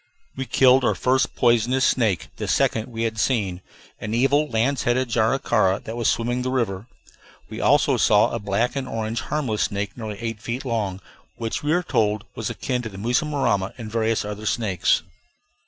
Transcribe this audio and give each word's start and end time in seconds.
We 0.35 0.45
killed 0.47 0.83
our 0.83 0.95
first 0.95 1.35
poisonous 1.35 1.85
snake 1.85 2.29
(the 2.37 2.47
second 2.47 2.87
we 2.87 3.03
had 3.03 3.19
seen), 3.19 3.61
an 3.99 4.15
evil 4.15 4.47
lance 4.49 4.81
headed 4.81 5.09
jararaca 5.09 5.81
that 5.83 5.95
was 5.95 6.09
swimming 6.09 6.41
the 6.41 6.49
river. 6.49 6.87
We 7.51 7.61
also 7.61 7.97
saw 7.97 8.31
a 8.31 8.39
black 8.39 8.75
and 8.75 8.87
orange 8.87 9.21
harmless 9.21 9.61
snake, 9.61 9.95
nearly 9.95 10.17
eight 10.17 10.41
feet 10.41 10.65
long, 10.65 11.01
which 11.35 11.61
we 11.61 11.71
were 11.71 11.83
told 11.83 12.23
was 12.33 12.49
akin 12.49 12.81
to 12.81 12.89
the 12.89 12.97
mussurama; 12.97 13.75
and 13.77 13.91
various 13.91 14.25
other 14.25 14.47
snakes. 14.47 15.03